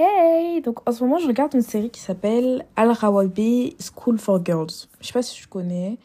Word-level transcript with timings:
Hey 0.00 0.62
Donc 0.62 0.88
en 0.88 0.92
ce 0.92 1.02
moment, 1.02 1.18
je 1.18 1.26
regarde 1.26 1.54
une 1.54 1.62
série 1.62 1.90
qui 1.90 1.98
s'appelle 1.98 2.64
Al-Rawabi 2.76 3.76
School 3.80 4.16
for 4.18 4.44
Girls. 4.44 4.86
Je 5.00 5.08
sais 5.08 5.12
pas 5.12 5.22
si 5.22 5.34
tu 5.34 5.48
connais. 5.48 5.98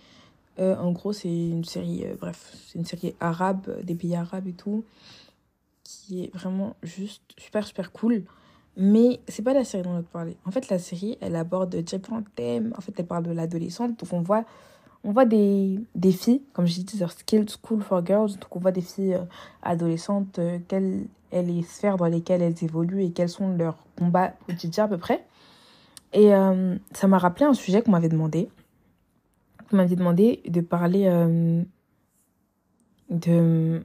Euh, 0.58 0.76
en 0.78 0.92
gros, 0.92 1.13
c'est 1.13 1.29
une 1.29 1.63
série, 1.63 2.04
euh, 2.04 2.16
bref, 2.20 2.56
c'est 2.66 2.79
une 2.79 2.86
série 2.86 3.14
arabe, 3.20 3.68
euh, 3.70 3.84
des 3.84 3.94
pays 3.94 4.16
arabes 4.16 4.48
et 4.48 4.54
tout, 4.54 4.84
qui 5.84 6.24
est 6.24 6.36
vraiment 6.36 6.76
juste 6.82 7.21
super, 7.38 7.68
super 7.68 7.92
cool. 7.92 8.24
Mais 8.78 9.19
c'est 9.28 9.44
pas 9.44 9.53
la 9.53 9.63
série 9.63 9.83
dont 9.83 9.92
on 9.92 9.97
va 9.97 10.01
te 10.01 10.12
parler. 10.12 10.37
En 10.46 10.49
fait, 10.49 10.69
la 10.69 10.79
série, 10.79 11.19
elle 11.21 11.35
aborde 11.35 11.75
différents 11.75 12.23
thèmes. 12.35 12.73
En 12.75 12.81
fait, 12.81 12.94
elle 12.97 13.05
parle 13.05 13.25
de 13.25 13.31
l'adolescente. 13.31 13.99
Donc, 13.99 14.12
on 14.12 14.21
voit, 14.21 14.44
on 15.03 15.12
voit 15.12 15.25
des, 15.25 15.79
des 15.94 16.12
filles, 16.12 16.41
comme 16.53 16.66
j'ai 16.66 16.81
dit, 16.81 16.98
Skilled 16.98 17.52
School 17.63 17.84
for 17.84 18.03
Girls. 18.03 18.31
Donc, 18.41 18.55
on 18.55 18.59
voit 18.59 18.71
des 18.71 18.81
filles 18.81 19.20
adolescentes, 19.62 20.39
quelles 20.67 21.05
est 21.34 21.44
les 21.44 21.63
sphères 21.63 21.98
dans 21.98 22.05
lesquelles 22.05 22.41
elles 22.41 22.63
évoluent 22.63 23.04
et 23.04 23.12
quels 23.12 23.30
sont 23.30 23.49
leurs 23.55 23.77
combats 23.98 24.34
quotidiens 24.48 24.85
à 24.85 24.88
peu 24.88 24.98
près. 24.98 25.26
Et 26.13 26.30
ça 26.91 27.07
m'a 27.07 27.17
rappelé 27.17 27.45
un 27.45 27.55
sujet 27.55 27.81
qu'on 27.81 27.90
m'avait 27.90 28.07
demandé 28.07 28.48
vous 29.73 29.77
m'avez 29.77 29.95
demandé 29.95 30.41
de 30.48 30.62
parler 30.62 31.07
euh, 31.07 31.63
de, 33.09 33.84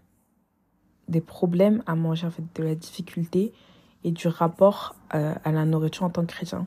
des 1.09 1.23
problèmes 1.23 1.83
à 1.87 1.95
manger, 1.95 2.27
en 2.27 2.31
fait, 2.31 2.45
de 2.55 2.63
la 2.63 2.75
difficulté 2.75 3.55
et 4.05 4.11
du 4.11 4.29
rapport 4.29 4.97
euh, 5.15 5.35
à 5.43 5.51
la 5.51 5.65
nourriture 5.65 6.05
en 6.05 6.11
tant 6.11 6.23
que 6.23 6.33
chrétien. 6.33 6.67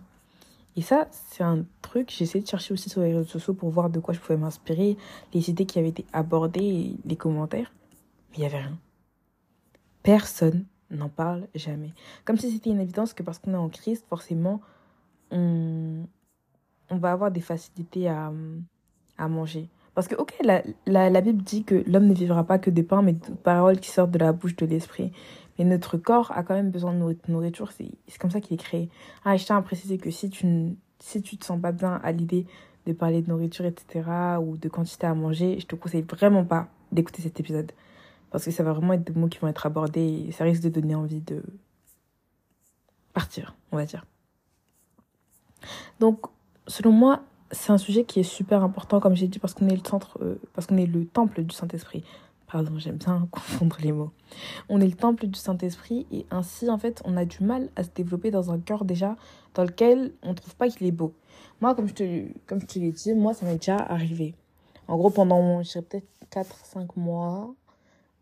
Et 0.75 0.81
ça, 0.81 1.07
c'est 1.11 1.43
un 1.43 1.65
truc, 1.83 2.11
j'ai 2.15 2.23
essayé 2.23 2.43
de 2.43 2.49
chercher 2.49 2.73
aussi 2.73 2.89
sur 2.89 3.01
les 3.01 3.13
réseaux 3.13 3.29
sociaux 3.29 3.53
pour 3.53 3.69
voir 3.69 3.91
de 3.91 3.99
quoi 3.99 4.15
je 4.15 4.19
pouvais 4.19 4.37
m'inspirer, 4.37 4.97
les 5.35 5.49
idées 5.51 5.67
qui 5.67 5.77
avaient 5.77 5.89
été 5.89 6.05
abordées, 6.13 6.95
les 7.05 7.15
commentaires. 7.15 7.71
Mais 8.31 8.37
il 8.37 8.39
n'y 8.39 8.45
avait 8.47 8.59
rien. 8.59 8.79
Personne 10.01 10.65
n'en 10.91 11.09
parle 11.09 11.47
jamais. 11.55 11.93
Comme 12.25 12.37
si 12.37 12.51
c'était 12.51 12.69
une 12.69 12.79
évidence 12.79 13.13
que 13.13 13.23
parce 13.23 13.39
qu'on 13.39 13.53
est 13.53 13.57
en 13.57 13.69
Christ, 13.69 14.05
forcément, 14.07 14.61
on, 15.31 16.05
on 16.89 16.97
va 16.97 17.11
avoir 17.11 17.31
des 17.31 17.41
facilités 17.41 18.07
à, 18.09 18.31
à 19.17 19.27
manger. 19.27 19.69
Parce 19.93 20.07
que, 20.07 20.15
ok, 20.15 20.33
la, 20.43 20.61
la, 20.85 21.21
Bible 21.21 21.43
dit 21.43 21.63
que 21.63 21.83
l'homme 21.85 22.07
ne 22.07 22.13
vivra 22.13 22.45
pas 22.45 22.59
que 22.59 22.69
de 22.69 22.81
pain, 22.81 23.01
mais 23.01 23.13
de 23.13 23.33
paroles 23.43 23.79
qui 23.79 23.89
sortent 23.89 24.11
de 24.11 24.19
la 24.19 24.31
bouche 24.31 24.55
de 24.55 24.65
l'esprit. 24.65 25.11
Mais 25.59 25.65
notre 25.65 25.97
corps 25.97 26.31
a 26.31 26.43
quand 26.43 26.53
même 26.53 26.71
besoin 26.71 26.93
de 26.93 27.15
nourriture, 27.27 27.71
c'est 27.71 28.17
comme 28.19 28.31
ça 28.31 28.39
qu'il 28.39 28.53
est 28.53 28.63
créé. 28.63 28.89
Ah, 29.25 29.35
je 29.35 29.45
tiens 29.45 29.57
à 29.57 29.61
préciser 29.61 29.97
que 29.97 30.09
si 30.09 30.29
tu 30.29 30.75
si 30.99 31.21
tu 31.21 31.35
te 31.37 31.45
sens 31.45 31.59
pas 31.59 31.71
bien 31.71 31.99
à 32.03 32.11
l'idée 32.11 32.45
de 32.85 32.93
parler 32.93 33.21
de 33.21 33.29
nourriture, 33.29 33.65
etc., 33.65 34.07
ou 34.39 34.55
de 34.55 34.69
quantité 34.69 35.07
à 35.07 35.13
manger, 35.13 35.59
je 35.59 35.65
te 35.65 35.75
conseille 35.75 36.03
vraiment 36.03 36.45
pas 36.45 36.67
d'écouter 36.91 37.21
cet 37.21 37.39
épisode. 37.39 37.71
Parce 38.31 38.45
que 38.45 38.51
ça 38.51 38.63
va 38.63 38.73
vraiment 38.73 38.93
être 38.93 39.03
des 39.03 39.19
mots 39.19 39.27
qui 39.27 39.39
vont 39.39 39.47
être 39.47 39.65
abordés 39.65 40.25
et 40.27 40.31
ça 40.31 40.43
risque 40.43 40.63
de 40.63 40.69
donner 40.69 40.95
envie 40.95 41.21
de 41.21 41.43
partir, 43.13 43.55
on 43.71 43.77
va 43.77 43.85
dire. 43.85 44.05
Donc, 45.99 46.25
selon 46.67 46.91
moi, 46.91 47.21
c'est 47.51 47.71
un 47.71 47.77
sujet 47.77 48.05
qui 48.05 48.19
est 48.19 48.23
super 48.23 48.63
important, 48.63 48.99
comme 48.99 49.15
j'ai 49.15 49.27
dit, 49.27 49.39
parce 49.39 49.53
qu'on 49.53 49.67
est 49.67 49.75
le 49.75 49.85
centre, 49.85 50.17
euh, 50.21 50.39
parce 50.53 50.67
qu'on 50.67 50.77
est 50.77 50.85
le 50.85 51.05
temple 51.05 51.43
du 51.43 51.53
Saint-Esprit. 51.53 52.03
Pardon, 52.47 52.77
j'aime 52.77 52.97
bien 52.97 53.27
confondre 53.31 53.77
les 53.81 53.91
mots. 53.91 54.11
On 54.69 54.79
est 54.81 54.87
le 54.87 54.95
temple 54.95 55.27
du 55.27 55.39
Saint-Esprit 55.39 56.07
et 56.11 56.25
ainsi, 56.31 56.69
en 56.69 56.77
fait, 56.77 57.01
on 57.05 57.17
a 57.17 57.25
du 57.25 57.43
mal 57.43 57.69
à 57.75 57.83
se 57.83 57.89
développer 57.93 58.31
dans 58.31 58.51
un 58.51 58.59
cœur 58.59 58.85
déjà 58.85 59.15
dans 59.53 59.63
lequel 59.63 60.13
on 60.23 60.33
trouve 60.33 60.55
pas 60.55 60.69
qu'il 60.69 60.87
est 60.87 60.91
beau. 60.91 61.13
Moi, 61.59 61.75
comme 61.75 61.87
je 61.87 61.93
te, 61.93 62.27
comme 62.47 62.61
je 62.61 62.65
te 62.65 62.79
l'ai 62.79 62.91
dit, 62.91 63.13
moi, 63.13 63.33
ça 63.33 63.45
m'est 63.45 63.55
déjà 63.55 63.77
arrivé. 63.77 64.35
En 64.87 64.97
gros, 64.97 65.09
pendant, 65.09 65.61
je 65.63 65.79
peut-être 65.79 66.07
4-5 66.31 66.87
mois, 66.95 67.53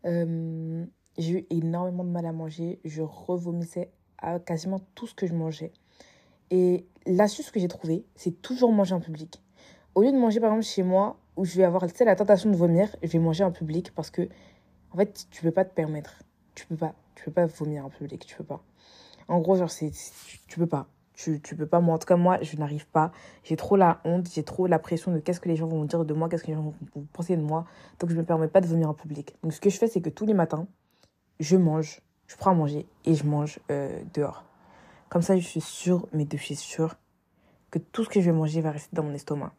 euh, 0.06 0.84
j'ai 1.18 1.32
eu 1.32 1.46
énormément 1.50 2.04
de 2.04 2.10
mal 2.10 2.26
à 2.26 2.32
manger. 2.32 2.80
Je 2.84 3.02
revomissais 3.02 3.90
à 4.18 4.38
quasiment 4.38 4.80
tout 4.94 5.06
ce 5.06 5.14
que 5.14 5.26
je 5.26 5.34
mangeais. 5.34 5.72
Et 6.50 6.86
l'astuce 7.06 7.50
que 7.50 7.60
j'ai 7.60 7.68
trouvée, 7.68 8.04
c'est 8.16 8.42
toujours 8.42 8.72
manger 8.72 8.94
en 8.94 9.00
public. 9.00 9.42
Au 9.94 10.02
lieu 10.02 10.12
de 10.12 10.16
manger 10.18 10.40
par 10.40 10.50
exemple 10.50 10.66
chez 10.66 10.82
moi, 10.82 11.18
où 11.36 11.44
je 11.44 11.56
vais 11.56 11.64
avoir 11.64 11.84
la 12.00 12.16
tentation 12.16 12.50
de 12.50 12.56
vomir, 12.56 12.94
je 13.02 13.08
vais 13.08 13.18
manger 13.18 13.44
en 13.44 13.52
public 13.52 13.92
parce 13.94 14.10
que, 14.10 14.28
en 14.92 14.96
fait, 14.96 15.26
tu 15.30 15.42
peux 15.42 15.50
pas 15.50 15.64
te 15.64 15.74
permettre. 15.74 16.22
Tu 16.54 16.66
peux 16.66 16.76
pas. 16.76 16.94
Tu 17.14 17.24
peux 17.24 17.30
pas 17.30 17.46
vomir 17.46 17.86
en 17.86 17.90
public, 17.90 18.24
tu 18.26 18.36
peux 18.36 18.44
pas. 18.44 18.62
En 19.28 19.40
gros, 19.40 19.56
genre, 19.56 19.70
c'est, 19.70 19.92
tu 20.48 20.58
peux 20.58 20.66
pas. 20.66 20.88
Tu, 21.22 21.56
peux 21.56 21.66
pas. 21.66 21.80
Moi, 21.80 21.94
en 21.94 21.98
tout 21.98 22.06
cas, 22.06 22.16
moi, 22.16 22.38
je 22.42 22.56
n'arrive 22.56 22.86
pas. 22.86 23.12
J'ai 23.44 23.56
trop 23.56 23.76
la 23.76 24.00
honte, 24.04 24.28
j'ai 24.32 24.42
trop 24.42 24.66
la 24.66 24.78
pression 24.78 25.12
de 25.12 25.18
qu'est-ce 25.18 25.40
que 25.40 25.48
les 25.48 25.56
gens 25.56 25.66
vont 25.66 25.84
dire 25.84 26.04
de 26.04 26.14
moi, 26.14 26.28
qu'est-ce 26.28 26.42
que 26.42 26.48
les 26.48 26.54
gens 26.54 26.62
vont 26.94 27.06
penser 27.12 27.36
de 27.36 27.42
moi. 27.42 27.66
Donc, 27.98 28.10
je 28.10 28.16
me 28.16 28.24
permets 28.24 28.48
pas 28.48 28.60
de 28.60 28.66
vomir 28.66 28.88
en 28.88 28.94
public. 28.94 29.36
Donc, 29.42 29.52
ce 29.52 29.60
que 29.60 29.68
je 29.68 29.76
fais, 29.76 29.86
c'est 29.86 30.00
que 30.00 30.08
tous 30.08 30.24
les 30.24 30.34
matins, 30.34 30.66
je 31.38 31.56
mange, 31.56 32.00
je 32.26 32.36
prends 32.36 32.52
à 32.52 32.54
manger 32.54 32.86
et 33.04 33.14
je 33.14 33.24
mange 33.24 33.58
euh, 33.70 34.02
dehors. 34.14 34.44
Comme 35.10 35.22
ça, 35.22 35.36
je 35.36 35.46
suis 35.46 35.60
sûre, 35.60 36.06
mais 36.12 36.24
de 36.24 36.36
suis 36.36 36.56
sûre, 36.56 36.96
que 37.70 37.78
tout 37.78 38.04
ce 38.04 38.08
que 38.08 38.20
je 38.20 38.26
vais 38.30 38.36
manger 38.36 38.60
va 38.60 38.70
rester 38.70 38.94
dans 38.94 39.02
mon 39.02 39.12
estomac. 39.12 39.52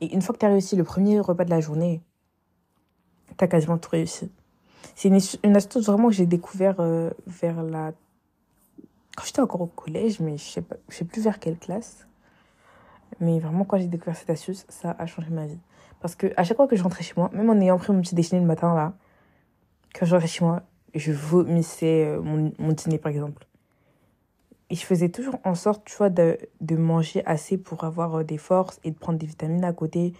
Et 0.00 0.12
une 0.12 0.22
fois 0.22 0.34
que 0.34 0.40
tu 0.40 0.46
as 0.46 0.48
réussi 0.48 0.76
le 0.76 0.84
premier 0.84 1.20
repas 1.20 1.44
de 1.44 1.50
la 1.50 1.60
journée, 1.60 2.02
tu 3.38 3.44
as 3.44 3.48
quasiment 3.48 3.78
tout 3.78 3.90
réussi. 3.90 4.30
C'est 4.94 5.08
une, 5.08 5.56
astuce 5.56 5.86
vraiment 5.86 6.08
que 6.08 6.14
j'ai 6.14 6.26
découvert 6.26 6.76
euh, 6.78 7.10
vers 7.26 7.62
la... 7.62 7.92
Quand 9.16 9.24
j'étais 9.24 9.40
encore 9.40 9.60
au 9.60 9.66
collège, 9.66 10.20
mais 10.20 10.36
je 10.36 10.44
sais, 10.44 10.62
pas, 10.62 10.76
je 10.88 10.96
sais 10.96 11.04
plus 11.04 11.22
vers 11.22 11.38
quelle 11.38 11.58
classe. 11.58 12.06
Mais 13.20 13.38
vraiment, 13.38 13.64
quand 13.64 13.78
j'ai 13.78 13.86
découvert 13.86 14.16
cette 14.16 14.30
astuce, 14.30 14.66
ça 14.68 14.96
a 14.98 15.06
changé 15.06 15.30
ma 15.30 15.46
vie. 15.46 15.58
Parce 16.00 16.16
que 16.16 16.32
à 16.36 16.44
chaque 16.44 16.56
fois 16.56 16.66
que 16.66 16.76
je 16.76 16.82
rentrais 16.82 17.04
chez 17.04 17.14
moi, 17.16 17.30
même 17.32 17.48
en 17.48 17.60
ayant 17.60 17.78
pris 17.78 17.92
mon 17.92 18.00
petit 18.00 18.14
déjeuner 18.14 18.40
le 18.40 18.46
matin, 18.46 18.74
là, 18.74 18.94
quand 19.94 20.04
je 20.04 20.14
rentrais 20.14 20.28
chez 20.28 20.44
moi, 20.44 20.62
je 20.94 21.12
vomissais 21.12 22.06
euh, 22.06 22.20
mon, 22.20 22.52
mon 22.58 22.72
dîner, 22.72 22.98
par 22.98 23.10
exemple. 23.10 23.46
Et 24.70 24.74
je 24.74 24.84
faisais 24.84 25.08
toujours 25.08 25.38
en 25.44 25.54
sorte, 25.54 25.84
tu 25.84 25.96
vois, 25.96 26.10
de, 26.10 26.38
de 26.60 26.76
manger 26.76 27.24
assez 27.26 27.58
pour 27.58 27.84
avoir 27.84 28.16
euh, 28.16 28.24
des 28.24 28.38
forces 28.38 28.80
et 28.84 28.90
de 28.90 28.98
prendre 28.98 29.18
des 29.18 29.26
vitamines 29.26 29.64
à 29.64 29.72
côté. 29.72 30.14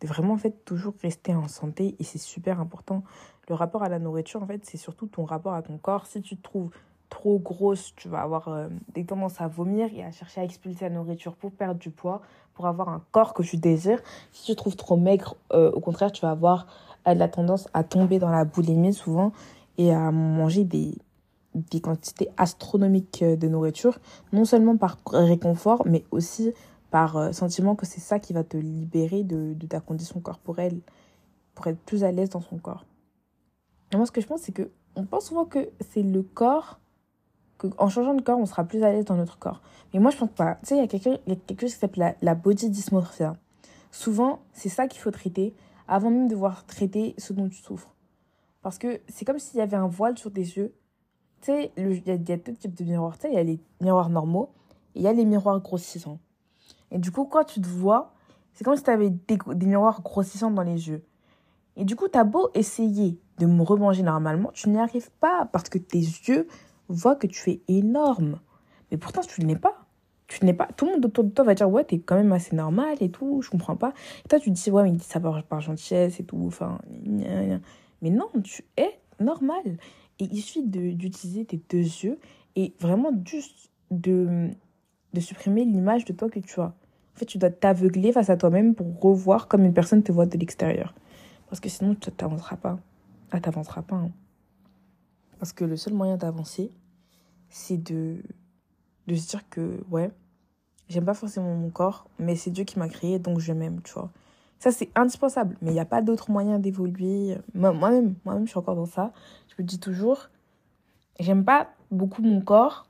De 0.00 0.06
vraiment, 0.06 0.34
en 0.34 0.38
fait, 0.38 0.64
toujours 0.64 0.94
rester 1.02 1.34
en 1.34 1.48
santé. 1.48 1.96
Et 1.98 2.04
c'est 2.04 2.18
super 2.18 2.60
important. 2.60 3.04
Le 3.48 3.54
rapport 3.54 3.82
à 3.82 3.88
la 3.88 3.98
nourriture, 3.98 4.42
en 4.42 4.46
fait, 4.46 4.64
c'est 4.64 4.76
surtout 4.76 5.06
ton 5.06 5.24
rapport 5.24 5.54
à 5.54 5.62
ton 5.62 5.78
corps. 5.78 6.06
Si 6.06 6.20
tu 6.20 6.36
te 6.36 6.42
trouves 6.42 6.70
trop 7.14 7.38
grosse, 7.38 7.94
tu 7.94 8.08
vas 8.08 8.22
avoir 8.22 8.48
euh, 8.48 8.68
des 8.92 9.06
tendances 9.06 9.40
à 9.40 9.46
vomir 9.46 9.88
et 9.94 10.02
à 10.02 10.10
chercher 10.10 10.40
à 10.40 10.44
expulser 10.44 10.84
la 10.84 10.90
nourriture 10.90 11.36
pour 11.36 11.52
perdre 11.52 11.78
du 11.78 11.90
poids, 11.90 12.20
pour 12.54 12.66
avoir 12.66 12.88
un 12.88 13.02
corps 13.12 13.34
que 13.34 13.42
tu 13.42 13.56
désires. 13.56 14.02
Si 14.32 14.46
tu 14.46 14.52
te 14.52 14.56
trouves 14.56 14.76
trop 14.76 14.96
maigre, 14.96 15.36
euh, 15.52 15.70
au 15.70 15.80
contraire, 15.80 16.10
tu 16.10 16.22
vas 16.22 16.32
avoir 16.32 16.66
la 17.06 17.28
tendance 17.28 17.68
à 17.74 17.84
tomber 17.84 18.18
dans 18.18 18.30
la 18.30 18.44
boulimie 18.44 18.94
souvent 18.94 19.32
et 19.76 19.92
à 19.92 20.10
manger 20.10 20.64
des, 20.64 20.94
des 21.54 21.80
quantités 21.80 22.28
astronomiques 22.36 23.22
euh, 23.22 23.36
de 23.36 23.48
nourriture, 23.48 23.98
non 24.32 24.44
seulement 24.44 24.76
par 24.76 24.98
réconfort, 25.12 25.82
mais 25.86 26.04
aussi 26.10 26.52
par 26.90 27.16
euh, 27.16 27.32
sentiment 27.32 27.76
que 27.76 27.86
c'est 27.86 28.00
ça 28.00 28.18
qui 28.18 28.32
va 28.32 28.44
te 28.44 28.56
libérer 28.56 29.22
de, 29.22 29.54
de, 29.54 29.66
ta 29.66 29.80
condition 29.80 30.20
corporelle 30.20 30.80
pour 31.54 31.66
être 31.68 31.78
plus 31.78 32.02
à 32.04 32.10
l'aise 32.10 32.30
dans 32.30 32.40
son 32.40 32.58
corps. 32.58 32.84
Et 33.92 33.96
moi, 33.96 34.06
ce 34.06 34.12
que 34.12 34.20
je 34.20 34.26
pense, 34.26 34.40
c'est 34.40 34.52
que 34.52 34.70
on 34.96 35.04
pense 35.04 35.26
souvent 35.26 35.44
que 35.44 35.70
c'est 35.80 36.02
le 36.02 36.22
corps, 36.22 36.78
que 37.68 37.74
en 37.78 37.88
changeant 37.88 38.14
de 38.14 38.22
corps, 38.22 38.38
on 38.38 38.46
sera 38.46 38.64
plus 38.64 38.82
à 38.82 38.92
l'aise 38.92 39.04
dans 39.04 39.16
notre 39.16 39.38
corps. 39.38 39.60
Mais 39.92 40.00
moi, 40.00 40.10
je 40.10 40.16
pense 40.16 40.30
pas. 40.30 40.56
Tu 40.62 40.68
sais, 40.68 40.76
il 40.76 40.80
y 40.80 40.84
a 40.84 40.86
quelque, 40.86 41.60
chose 41.60 41.74
qui 41.74 41.78
s'appelle 41.78 42.00
la, 42.00 42.14
la 42.22 42.34
body 42.34 42.70
dysmorphia. 42.70 43.36
Souvent, 43.90 44.40
c'est 44.52 44.68
ça 44.68 44.88
qu'il 44.88 45.00
faut 45.00 45.10
traiter 45.10 45.54
avant 45.86 46.10
même 46.10 46.28
de 46.28 46.34
voir 46.34 46.66
traiter 46.66 47.14
ce 47.18 47.32
dont 47.32 47.48
tu 47.48 47.62
souffres. 47.62 47.94
Parce 48.62 48.78
que 48.78 49.00
c'est 49.08 49.24
comme 49.24 49.38
s'il 49.38 49.58
y 49.58 49.62
avait 49.62 49.76
un 49.76 49.86
voile 49.86 50.16
sur 50.16 50.32
tes 50.32 50.40
yeux 50.40 50.74
tu 51.44 51.52
sais, 51.52 51.72
il 51.76 52.02
y, 52.06 52.10
a 52.10 52.16
deux 52.16 52.54
types 52.54 52.74
de 52.74 52.84
miroirs. 52.84 53.18
Tu 53.18 53.22
sais, 53.22 53.28
il 53.28 53.34
y 53.34 53.38
a 53.38 53.42
les 53.42 53.60
miroirs 53.82 54.08
normaux 54.08 54.54
et 54.94 55.00
il 55.00 55.02
y 55.02 55.06
a 55.06 55.12
les 55.12 55.26
miroirs 55.26 55.60
grossissants. 55.60 56.18
Et 56.90 56.96
du 56.98 57.10
coup, 57.10 57.26
quand 57.26 57.44
tu 57.44 57.60
te 57.60 57.66
vois, 57.66 58.14
c'est 58.54 58.64
comme 58.64 58.76
si 58.76 58.82
tu 58.82 58.88
avais 58.88 59.10
des, 59.10 59.66
miroirs 59.66 60.00
grossissants 60.00 60.50
dans 60.50 60.62
les 60.62 60.88
yeux. 60.88 61.04
Et 61.76 61.84
du 61.84 61.96
coup, 61.96 62.08
tu 62.08 62.18
as 62.18 62.24
beau 62.24 62.48
essayer 62.54 63.20
de 63.36 63.44
me 63.44 63.62
remanger 63.62 64.02
normalement, 64.02 64.52
tu 64.54 64.70
n'y 64.70 64.78
arrives 64.78 65.10
pas 65.20 65.44
parce 65.52 65.68
que 65.68 65.76
tes 65.76 65.98
yeux 65.98 66.48
voient 66.88 67.16
que 67.16 67.26
tu 67.26 67.50
es 67.50 67.60
énorme. 67.68 68.40
Mais 68.90 68.96
pourtant, 68.96 69.22
tu 69.22 69.42
ne 69.42 69.46
l'es 69.46 69.56
pas. 69.56 69.86
Tu 70.26 70.44
n'es 70.44 70.54
pas. 70.54 70.68
Tout 70.76 70.86
le 70.86 70.92
monde 70.92 71.04
autour 71.04 71.24
de 71.24 71.30
toi 71.30 71.44
va 71.44 71.54
dire 71.54 71.68
Ouais, 71.70 71.84
t'es 71.84 71.98
quand 71.98 72.16
même 72.16 72.32
assez 72.32 72.56
normal 72.56 72.96
et 73.00 73.10
tout, 73.10 73.42
je 73.42 73.50
comprends 73.50 73.76
pas. 73.76 73.92
Et 74.24 74.28
toi, 74.28 74.40
tu 74.40 74.50
te 74.50 74.54
dis 74.54 74.70
Ouais, 74.70 74.82
mais 74.82 74.90
il 74.90 74.96
dit 74.96 75.04
ça 75.04 75.20
par, 75.20 75.42
par 75.44 75.60
gentillesse 75.60 76.20
et 76.20 76.24
tout. 76.24 76.42
Enfin, 76.46 76.78
mais 77.04 78.10
non, 78.10 78.28
tu 78.42 78.64
es 78.76 78.98
normal. 79.20 79.78
Et 80.18 80.28
il 80.30 80.40
suffit 80.40 80.62
d'utiliser 80.62 81.44
tes 81.44 81.60
deux 81.70 81.78
yeux 81.78 82.18
et 82.56 82.74
vraiment 82.80 83.10
juste 83.24 83.70
de, 83.90 84.48
de 85.12 85.20
supprimer 85.20 85.64
l'image 85.64 86.04
de 86.04 86.12
toi 86.12 86.28
que 86.30 86.38
tu 86.38 86.60
as. 86.60 86.66
En 87.14 87.18
fait, 87.18 87.26
tu 87.26 87.38
dois 87.38 87.50
t'aveugler 87.50 88.12
face 88.12 88.30
à 88.30 88.36
toi-même 88.36 88.74
pour 88.74 89.00
revoir 89.00 89.48
comme 89.48 89.64
une 89.64 89.74
personne 89.74 90.02
te 90.02 90.12
voit 90.12 90.26
de 90.26 90.36
l'extérieur. 90.36 90.94
Parce 91.48 91.60
que 91.60 91.68
sinon, 91.68 91.94
tu 91.94 92.10
n'avanceras 92.20 92.56
pas. 92.56 92.78
Ah, 93.30 93.40
t'avanceras 93.40 93.82
pas. 93.82 93.96
Hein. 93.96 94.10
Parce 95.44 95.52
que 95.52 95.66
le 95.66 95.76
seul 95.76 95.92
moyen 95.92 96.16
d'avancer, 96.16 96.70
c'est 97.50 97.76
de, 97.76 98.16
se 99.06 99.28
dire 99.28 99.46
que, 99.50 99.84
ouais, 99.90 100.10
j'aime 100.88 101.04
pas 101.04 101.12
forcément 101.12 101.54
mon 101.54 101.68
corps, 101.68 102.08
mais 102.18 102.34
c'est 102.34 102.50
Dieu 102.50 102.64
qui 102.64 102.78
m'a 102.78 102.88
créé, 102.88 103.18
donc 103.18 103.40
je 103.40 103.52
m'aime, 103.52 103.82
tu 103.82 103.92
vois. 103.92 104.10
Ça, 104.58 104.72
c'est 104.72 104.88
indispensable. 104.94 105.58
Mais 105.60 105.72
il 105.72 105.74
n'y 105.74 105.80
a 105.80 105.84
pas 105.84 106.00
d'autre 106.00 106.30
moyen 106.30 106.58
d'évoluer. 106.58 107.36
Moi-même, 107.52 108.14
moi-même, 108.24 108.46
je 108.46 108.52
suis 108.52 108.58
encore 108.58 108.74
dans 108.74 108.86
ça. 108.86 109.12
Je 109.48 109.62
me 109.62 109.68
dis 109.68 109.78
toujours, 109.78 110.30
j'aime 111.20 111.44
pas 111.44 111.68
beaucoup 111.90 112.22
mon 112.22 112.40
corps. 112.40 112.86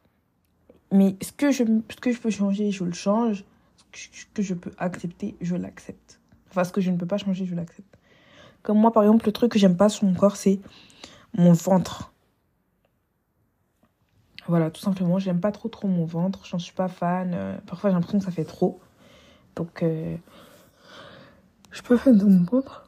Mais 0.93 1.17
ce 1.23 1.33
que, 1.33 1.51
je, 1.51 1.65
ce 1.91 1.97
que 1.97 2.13
je 2.13 2.21
peux 2.21 2.31
changer, 2.31 2.71
je 2.71 2.85
le 2.85 2.93
change. 2.93 3.45
Ce 3.93 4.27
que 4.33 4.43
je 4.43 4.55
peux 4.55 4.71
accepter, 4.79 5.35
je 5.41 5.57
l'accepte. 5.57 6.21
Enfin, 6.51 6.63
ce 6.63 6.71
que 6.71 6.81
je 6.81 6.93
ne 6.93 6.99
peux 6.99 7.07
pas 7.07 7.19
changer, 7.19 7.47
je 7.47 7.57
l'accepte. 7.57 7.99
Comme 8.63 8.79
moi, 8.79 8.93
par 8.93 9.03
exemple, 9.03 9.27
le 9.27 9.33
truc 9.33 9.51
que 9.51 9.59
j'aime 9.59 9.77
pas 9.77 9.89
sur 9.89 10.05
mon 10.07 10.15
corps, 10.15 10.37
c'est 10.37 10.61
mon 11.37 11.53
ventre. 11.53 12.14
Voilà, 14.47 14.71
tout 14.71 14.81
simplement, 14.81 15.19
j'aime 15.19 15.41
pas 15.41 15.53
trop 15.53 15.69
trop 15.69 15.89
mon 15.89 16.05
ventre, 16.05 16.45
j'en 16.45 16.59
suis 16.59 16.75
pas 16.75 16.89
fan. 16.89 17.33
Euh, 17.35 17.57
parfois, 17.67 17.91
j'ai 17.91 17.95
l'impression 17.95 18.19
que 18.19 18.25
ça 18.25 18.31
fait 18.31 18.45
trop. 18.45 18.79
Donc, 19.57 19.83
euh, 19.83 20.17
je 21.71 21.77
suis 21.77 21.87
pas 21.87 21.97
fan 21.97 22.17
de 22.19 22.25
mon 22.25 22.45
ventre. 22.45 22.87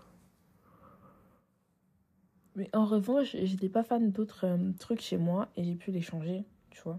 Mais 2.57 2.69
en 2.75 2.85
revanche, 2.85 3.37
j'étais 3.43 3.69
pas 3.69 3.83
fan 3.83 4.11
d'autres 4.11 4.47
euh, 4.47 4.73
trucs 4.79 5.01
chez 5.01 5.17
moi 5.17 5.49
et 5.57 5.65
j'ai 5.65 5.75
pu 5.75 5.91
les 5.91 6.03
changer, 6.03 6.45
tu 6.71 6.83
vois. 6.83 6.99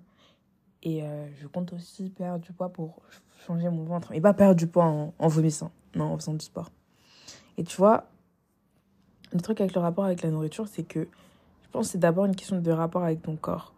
Et 0.83 1.03
je 1.41 1.47
compte 1.47 1.73
aussi 1.73 2.09
perdre 2.11 2.39
du 2.45 2.53
poids 2.53 2.69
pour 2.69 3.01
changer 3.45 3.67
mon 3.67 3.83
ventre. 3.83 4.13
Et 4.13 4.21
pas 4.21 4.33
perdre 4.33 4.55
du 4.55 4.67
poids 4.67 4.85
en, 4.85 5.13
en 5.19 5.27
vomissant, 5.27 5.71
non, 5.95 6.13
en 6.13 6.17
faisant 6.17 6.33
du 6.33 6.45
sport. 6.45 6.71
Et 7.57 7.63
tu 7.65 7.75
vois, 7.75 8.05
le 9.33 9.41
truc 9.41 9.59
avec 9.59 9.73
le 9.73 9.81
rapport 9.81 10.05
avec 10.05 10.21
la 10.21 10.29
nourriture, 10.31 10.67
c'est 10.69 10.83
que 10.83 11.09
je 11.63 11.69
pense 11.71 11.87
que 11.87 11.91
c'est 11.93 11.97
d'abord 11.97 12.25
une 12.25 12.35
question 12.35 12.61
de 12.61 12.71
rapport 12.71 13.03
avec 13.03 13.21
ton 13.21 13.35
corps. 13.35 13.73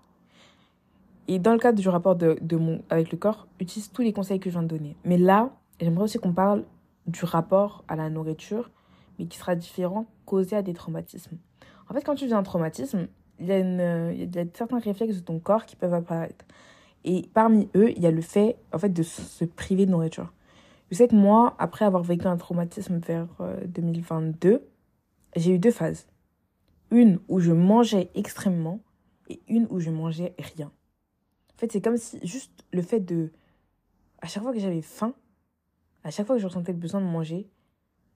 Et 1.32 1.38
dans 1.38 1.54
le 1.54 1.60
cadre 1.60 1.80
du 1.80 1.88
rapport 1.88 2.16
de, 2.16 2.56
mon, 2.56 2.82
avec 2.90 3.12
le 3.12 3.18
corps, 3.20 3.48
utilise 3.60 3.92
tous 3.92 4.02
les 4.02 4.14
conseils 4.14 4.40
que 4.40 4.50
je 4.50 4.56
viens 4.56 4.64
de 4.64 4.68
donner. 4.68 4.98
Mais 5.06 5.20
là, 5.20 5.52
j'aimerais 5.80 6.06
aussi 6.06 6.18
qu'on 6.18 6.34
parle 6.34 6.66
du 7.06 7.24
rapport 7.24 7.84
à 7.88 7.96
la 7.96 8.10
nourriture, 8.10 8.72
mais 9.20 9.28
qui 9.28 9.38
sera 9.38 9.54
différent, 9.54 10.08
causé 10.26 10.56
à 10.56 10.64
des 10.64 10.74
traumatismes. 10.74 11.38
En 11.88 11.94
fait, 11.94 12.02
quand 12.02 12.16
tu 12.16 12.26
vis 12.26 12.34
un 12.34 12.42
traumatisme, 12.42 13.10
il 13.40 13.46
y, 13.46 13.52
a 13.52 13.60
une, 13.60 14.12
il 14.12 14.36
y 14.36 14.40
a 14.40 14.44
certains 14.56 14.80
réflexes 14.80 15.18
de 15.18 15.22
ton 15.22 15.38
corps 15.38 15.68
qui 15.68 15.76
peuvent 15.76 15.94
apparaître. 15.94 16.46
Et 17.04 17.30
parmi 17.32 17.70
eux, 17.76 17.92
il 17.92 18.02
y 18.02 18.08
a 18.08 18.12
le 18.12 18.22
fait, 18.22 18.58
en 18.74 18.80
fait, 18.80 18.90
de 18.90 19.04
se 19.04 19.46
priver 19.46 19.86
de 19.86 19.92
nourriture. 19.92 20.34
Je 20.90 20.98
sais 20.98 21.08
que 21.08 21.16
moi, 21.16 21.56
après 21.60 21.86
avoir 21.86 22.02
vécu 22.02 22.26
un 22.26 22.38
traumatisme 22.38 22.98
vers 22.98 23.28
2022, 23.68 24.50
euh, 24.50 24.60
j'ai 25.36 25.54
eu 25.54 25.60
deux 25.60 25.70
phases. 25.70 26.08
Une 26.90 27.20
où 27.28 27.40
je 27.40 27.52
mangeais 27.52 28.10
extrêmement 28.16 28.80
et 29.30 29.40
une 29.48 29.68
où 29.70 29.80
je 29.80 29.92
mangeais 29.92 30.34
rien. 30.58 30.72
En 31.60 31.62
fait, 31.62 31.74
c'est 31.74 31.82
comme 31.82 31.98
si 31.98 32.26
juste 32.26 32.64
le 32.72 32.82
fait 32.82 33.02
de... 33.02 33.32
À 34.22 34.28
chaque 34.28 34.44
fois 34.44 34.54
que 34.54 34.60
j'avais 34.60 34.82
faim, 34.82 35.14
à 36.06 36.10
chaque 36.10 36.26
fois 36.26 36.38
que 36.38 36.42
je 36.42 36.48
ressentais 36.48 36.72
le 36.72 36.78
besoin 36.78 37.02
de 37.02 37.06
manger, 37.06 37.50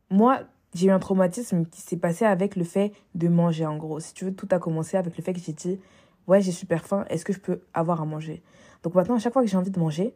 moi, 0.09 0.43
j'ai 0.73 0.87
eu 0.87 0.91
un 0.91 0.99
traumatisme 0.99 1.65
qui 1.65 1.81
s'est 1.81 1.97
passé 1.97 2.23
avec 2.23 2.55
le 2.55 2.63
fait 2.63 2.93
de 3.15 3.27
manger, 3.27 3.65
en 3.65 3.75
gros. 3.75 3.99
Si 3.99 4.13
tu 4.13 4.23
veux, 4.23 4.33
tout 4.33 4.47
a 4.51 4.59
commencé 4.59 4.95
avec 4.95 5.17
le 5.17 5.21
fait 5.21 5.33
que 5.33 5.41
j'ai 5.41 5.51
dit, 5.51 5.77
ouais, 6.25 6.39
j'ai 6.39 6.53
super 6.53 6.85
faim, 6.85 7.03
est-ce 7.09 7.25
que 7.25 7.33
je 7.33 7.41
peux 7.41 7.59
avoir 7.73 8.01
à 8.01 8.05
manger? 8.05 8.41
Donc 8.81 8.95
maintenant, 8.95 9.15
à 9.15 9.19
chaque 9.19 9.33
fois 9.33 9.41
que 9.41 9.49
j'ai 9.49 9.57
envie 9.57 9.71
de 9.71 9.79
manger, 9.79 10.15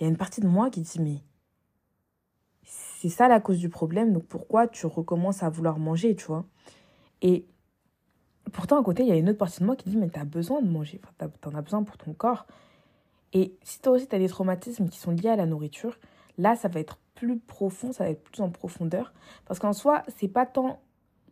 il 0.00 0.02
y 0.02 0.06
a 0.06 0.08
une 0.08 0.16
partie 0.16 0.40
de 0.40 0.48
moi 0.48 0.68
qui 0.68 0.80
dit, 0.80 1.00
mais 1.00 1.18
c'est 2.64 3.08
ça 3.08 3.28
la 3.28 3.38
cause 3.38 3.58
du 3.58 3.68
problème, 3.68 4.12
donc 4.12 4.24
pourquoi 4.24 4.66
tu 4.66 4.86
recommences 4.86 5.44
à 5.44 5.48
vouloir 5.48 5.78
manger, 5.78 6.16
tu 6.16 6.26
vois? 6.26 6.44
Et 7.22 7.46
Pourtant, 8.52 8.80
à 8.80 8.84
côté, 8.84 9.02
il 9.02 9.08
y 9.08 9.12
a 9.12 9.16
une 9.16 9.28
autre 9.28 9.38
partie 9.38 9.60
de 9.60 9.66
moi 9.66 9.76
qui 9.76 9.88
dit, 9.88 9.96
mais 9.96 10.08
tu 10.08 10.18
as 10.18 10.24
besoin 10.24 10.62
de 10.62 10.68
manger, 10.68 11.00
enfin, 11.02 11.30
tu 11.40 11.48
en 11.48 11.54
as 11.54 11.62
besoin 11.62 11.82
pour 11.82 11.96
ton 11.96 12.12
corps. 12.12 12.46
Et 13.32 13.54
si 13.62 13.80
toi 13.80 13.92
aussi, 13.92 14.06
tu 14.06 14.14
as 14.14 14.18
des 14.18 14.28
traumatismes 14.28 14.88
qui 14.88 14.98
sont 14.98 15.10
liés 15.10 15.28
à 15.28 15.36
la 15.36 15.46
nourriture, 15.46 15.98
là, 16.38 16.56
ça 16.56 16.68
va 16.68 16.80
être 16.80 16.98
plus 17.14 17.38
profond, 17.38 17.92
ça 17.92 18.04
va 18.04 18.10
être 18.10 18.22
plus 18.22 18.40
en 18.40 18.50
profondeur. 18.50 19.12
Parce 19.46 19.58
qu'en 19.58 19.72
soi, 19.72 20.02
c'est 20.16 20.28
pas 20.28 20.46
tant 20.46 20.80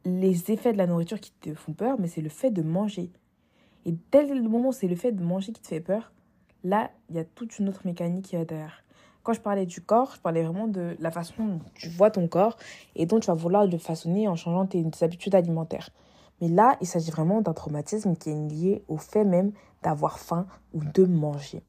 les 0.04 0.50
effets 0.50 0.72
de 0.72 0.78
la 0.78 0.86
nourriture 0.86 1.20
qui 1.20 1.32
te 1.32 1.54
font 1.54 1.72
peur, 1.72 1.96
mais 1.98 2.08
c'est 2.08 2.20
le 2.20 2.28
fait 2.28 2.50
de 2.50 2.62
manger. 2.62 3.10
Et 3.84 3.94
dès 4.12 4.26
le 4.26 4.48
moment 4.48 4.68
où 4.68 4.72
c'est 4.72 4.88
le 4.88 4.96
fait 4.96 5.12
de 5.12 5.22
manger 5.22 5.52
qui 5.52 5.62
te 5.62 5.68
fait 5.68 5.80
peur, 5.80 6.12
là, 6.64 6.90
il 7.08 7.16
y 7.16 7.18
a 7.18 7.24
toute 7.24 7.58
une 7.58 7.68
autre 7.68 7.82
mécanique 7.84 8.26
qui 8.26 8.36
va 8.36 8.44
derrière. 8.44 8.82
Quand 9.22 9.32
je 9.32 9.40
parlais 9.40 9.66
du 9.66 9.80
corps, 9.80 10.14
je 10.14 10.20
parlais 10.20 10.42
vraiment 10.42 10.68
de 10.68 10.96
la 11.00 11.10
façon 11.10 11.44
dont 11.44 11.60
tu 11.74 11.88
vois 11.88 12.10
ton 12.10 12.28
corps 12.28 12.56
et 12.94 13.06
dont 13.06 13.18
tu 13.18 13.26
vas 13.26 13.34
vouloir 13.34 13.66
le 13.66 13.78
façonner 13.78 14.28
en 14.28 14.36
changeant 14.36 14.66
tes 14.66 14.84
habitudes 15.00 15.34
alimentaires. 15.34 15.90
Mais 16.40 16.48
là, 16.48 16.76
il 16.80 16.86
s'agit 16.86 17.10
vraiment 17.10 17.40
d'un 17.40 17.52
traumatisme 17.52 18.14
qui 18.16 18.30
est 18.30 18.34
lié 18.34 18.84
au 18.88 18.96
fait 18.96 19.24
même 19.24 19.52
d'avoir 19.82 20.18
faim 20.18 20.46
ou 20.74 20.80
de 20.84 21.04
manger. 21.04 21.62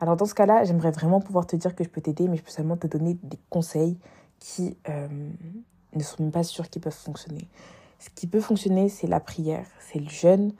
Alors 0.00 0.16
dans 0.16 0.26
ce 0.26 0.34
cas-là, 0.34 0.64
j'aimerais 0.64 0.90
vraiment 0.90 1.20
pouvoir 1.20 1.46
te 1.46 1.56
dire 1.56 1.74
que 1.74 1.82
je 1.82 1.88
peux 1.88 2.00
t'aider, 2.00 2.28
mais 2.28 2.36
je 2.36 2.42
peux 2.42 2.50
seulement 2.50 2.76
te 2.76 2.86
donner 2.86 3.14
des 3.22 3.38
conseils 3.48 3.98
qui 4.38 4.76
euh, 4.88 5.08
ne 5.94 6.02
sont 6.02 6.22
même 6.22 6.32
pas 6.32 6.42
sûrs 6.42 6.68
qu'ils 6.68 6.82
peuvent 6.82 6.92
fonctionner. 6.92 7.48
Ce 7.98 8.10
qui 8.10 8.26
peut 8.26 8.40
fonctionner, 8.40 8.88
c'est 8.88 9.06
la 9.06 9.20
prière, 9.20 9.66
c'est 9.80 9.98
le 9.98 10.08
jeûne. 10.08 10.52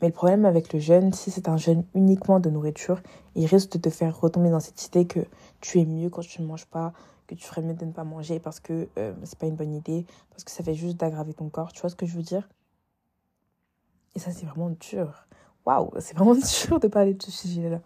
Mais 0.00 0.08
le 0.08 0.14
problème 0.14 0.44
avec 0.44 0.72
le 0.72 0.80
jeûne, 0.80 1.12
si 1.12 1.30
c'est 1.30 1.48
un 1.48 1.56
jeûne 1.56 1.84
uniquement 1.94 2.40
de 2.40 2.48
nourriture, 2.48 3.00
il 3.34 3.46
risque 3.46 3.72
de 3.72 3.78
te 3.78 3.90
faire 3.90 4.18
retomber 4.18 4.50
dans 4.50 4.60
cette 4.60 4.86
idée 4.86 5.06
que 5.06 5.20
tu 5.60 5.78
es 5.80 5.84
mieux 5.84 6.08
quand 6.08 6.22
tu 6.22 6.40
ne 6.40 6.46
manges 6.46 6.66
pas, 6.66 6.92
que 7.26 7.34
tu 7.34 7.44
ferais 7.44 7.62
mieux 7.62 7.74
de 7.74 7.84
ne 7.84 7.92
pas 7.92 8.04
manger 8.04 8.40
parce 8.40 8.60
que 8.60 8.88
euh, 8.98 9.14
c'est 9.24 9.38
pas 9.38 9.46
une 9.46 9.56
bonne 9.56 9.74
idée, 9.74 10.06
parce 10.30 10.44
que 10.44 10.50
ça 10.50 10.64
fait 10.64 10.74
juste 10.74 10.96
d'aggraver 10.96 11.34
ton 11.34 11.48
corps. 11.48 11.72
Tu 11.72 11.80
vois 11.80 11.90
ce 11.90 11.96
que 11.96 12.06
je 12.06 12.16
veux 12.16 12.22
dire? 12.22 12.48
Et 14.14 14.18
ça, 14.18 14.30
c'est 14.30 14.46
vraiment 14.46 14.70
dur. 14.70 15.26
Waouh, 15.66 15.90
c'est 15.98 16.16
vraiment 16.16 16.34
dur 16.66 16.80
de 16.80 16.88
parler 16.88 17.14
de 17.14 17.22
ce 17.22 17.30
sujet-là. 17.30 17.80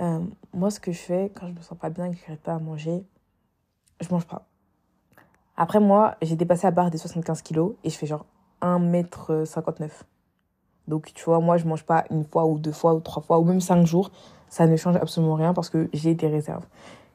Euh, 0.00 0.20
moi, 0.54 0.70
ce 0.70 0.78
que 0.78 0.92
je 0.92 0.98
fais 0.98 1.32
quand 1.34 1.48
je 1.48 1.52
me 1.52 1.60
sens 1.60 1.76
pas 1.76 1.90
bien 1.90 2.06
et 2.06 2.10
que 2.10 2.16
je 2.16 2.22
n'arrive 2.22 2.38
pas 2.38 2.54
à 2.54 2.58
manger, 2.60 3.04
je 4.00 4.08
mange 4.10 4.26
pas. 4.26 4.46
Après, 5.56 5.80
moi, 5.80 6.16
j'ai 6.22 6.36
dépassé 6.36 6.68
la 6.68 6.70
barre 6.70 6.90
des 6.90 6.98
75 6.98 7.42
kilos 7.42 7.74
et 7.82 7.90
je 7.90 7.98
fais 7.98 8.06
genre 8.06 8.24
1m59. 8.62 9.90
Donc, 10.88 11.12
tu 11.14 11.24
vois, 11.24 11.38
moi, 11.40 11.58
je 11.58 11.66
mange 11.66 11.84
pas 11.84 12.04
une 12.10 12.24
fois 12.24 12.46
ou 12.46 12.58
deux 12.58 12.72
fois 12.72 12.94
ou 12.94 13.00
trois 13.00 13.22
fois 13.22 13.38
ou 13.38 13.44
même 13.44 13.60
cinq 13.60 13.86
jours. 13.86 14.10
Ça 14.48 14.66
ne 14.66 14.76
change 14.76 14.96
absolument 14.96 15.34
rien 15.34 15.52
parce 15.52 15.68
que 15.68 15.88
j'ai 15.92 16.14
des 16.14 16.26
réserves. 16.26 16.64